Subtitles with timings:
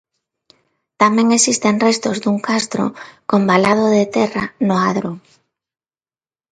[1.01, 2.85] Tamén existen restos dun castro
[3.29, 5.09] con valado de terra no Adro.